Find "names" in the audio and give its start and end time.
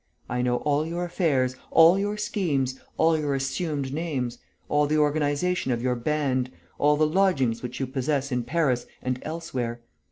3.93-4.39